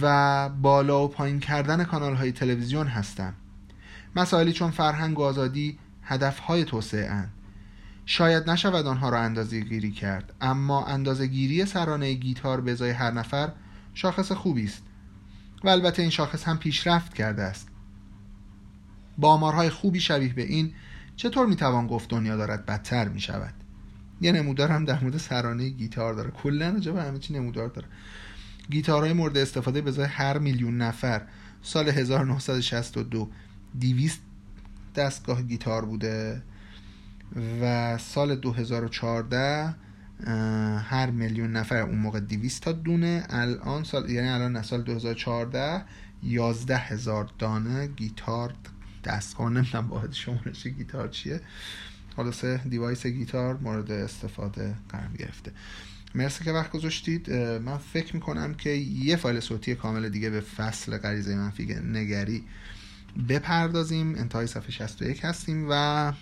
و 0.00 0.48
بالا 0.48 1.04
و 1.04 1.08
پایین 1.08 1.40
کردن 1.40 1.84
کانال 1.84 2.14
های 2.14 2.32
تلویزیون 2.32 2.86
هستم. 2.86 3.34
مسائلی 4.16 4.52
چون 4.52 4.70
فرهنگ 4.70 5.18
و 5.18 5.22
آزادی 5.22 5.78
هدف 6.02 6.38
های 6.38 6.64
توسعه 6.64 7.10
اند 7.10 7.32
شاید 8.06 8.50
نشود 8.50 8.86
آنها 8.86 9.08
را 9.08 9.18
اندازه 9.18 9.60
گیری 9.60 9.90
کرد 9.90 10.32
اما 10.40 10.86
اندازه 10.86 11.26
گیری 11.26 11.64
سرانه 11.64 12.12
گیتار 12.12 12.60
به 12.60 12.72
ازای 12.72 12.90
هر 12.90 13.10
نفر 13.10 13.52
شاخص 13.94 14.32
خوبی 14.32 14.64
است 14.64 14.82
و 15.64 15.68
البته 15.68 16.02
این 16.02 16.10
شاخص 16.10 16.44
هم 16.44 16.58
پیشرفت 16.58 17.14
کرده 17.14 17.42
است. 17.42 17.68
با 19.18 19.32
آمارهای 19.32 19.70
خوبی 19.70 20.00
شبیه 20.00 20.32
به 20.32 20.42
این 20.42 20.74
چطور 21.16 21.46
می‌توان 21.46 21.86
گفت 21.86 22.10
دنیا 22.10 22.36
دارد 22.36 22.66
بدتر 22.66 23.08
می 23.08 23.20
شود 23.20 23.54
یه 24.20 24.32
نمودار 24.32 24.68
هم 24.68 24.84
در 24.84 25.00
مورد 25.00 25.16
سرانه 25.16 25.68
گیتار 25.68 26.14
داره. 26.14 26.30
کلا 26.30 26.70
راجع 26.70 26.92
به 26.92 27.02
همه 27.02 27.18
چی 27.18 27.34
نمودار 27.34 27.68
داره. 27.68 27.88
گیتارهای 28.70 29.12
مورد 29.12 29.38
استفاده 29.38 29.80
به 29.80 30.06
هر 30.06 30.38
میلیون 30.38 30.76
نفر 30.76 31.22
سال 31.62 31.88
1962 31.88 33.30
200 33.80 34.20
دستگاه 34.94 35.42
گیتار 35.42 35.84
بوده 35.84 36.42
و 37.62 37.98
سال 37.98 38.36
2014 38.36 39.74
هر 40.78 41.10
میلیون 41.10 41.52
نفر 41.52 41.76
اون 41.76 41.98
موقع 41.98 42.20
200 42.20 42.62
تا 42.62 42.72
دونه 42.72 43.26
الان 43.30 43.84
سال 43.84 44.10
یعنی 44.10 44.28
الان 44.28 44.62
سال 44.62 44.82
2014 44.82 45.84
11 46.22 46.76
هزار 46.76 47.30
دانه 47.38 47.86
گیتار 47.86 48.54
دستگاه 49.04 49.50
نمی‌دونم 49.50 49.90
واحد 49.90 50.12
شمارش 50.12 50.66
گیتار 50.66 51.08
چیه. 51.08 51.40
حالا 52.16 52.32
سه 52.32 52.56
دیوایس 52.56 53.06
گیتار 53.06 53.56
مورد 53.56 53.90
استفاده 53.90 54.74
قرار 54.88 55.10
گرفته. 55.18 55.52
مرسی 56.14 56.44
که 56.44 56.52
وقت 56.52 56.70
گذاشتید. 56.70 57.32
من 57.32 57.78
فکر 57.78 58.14
می‌کنم 58.14 58.54
که 58.54 58.70
یه 58.70 59.16
فایل 59.16 59.40
صوتی 59.40 59.74
کامل 59.74 60.08
دیگه 60.08 60.30
به 60.30 60.40
فصل 60.40 60.98
غریزه 60.98 61.36
منفی 61.36 61.64
نگری 61.74 62.44
بپردازیم. 63.28 64.14
انتهای 64.14 64.46
صفحه 64.46 64.70
61 64.70 65.24
هستیم 65.24 65.66
و 65.70 66.12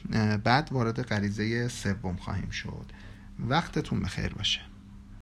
بعد 0.45 0.69
وارد 0.73 1.03
غریزه 1.03 1.69
سوم 1.69 2.17
خواهیم 2.17 2.51
شد. 2.51 2.87
وقتتون 3.49 4.01
بخیر 4.01 4.29
باشه. 4.29 4.61